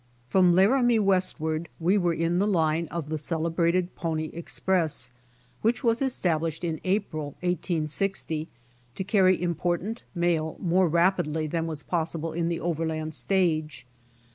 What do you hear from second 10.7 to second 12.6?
rapidly than was possible in the